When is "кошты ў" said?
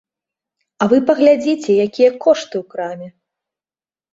2.27-2.63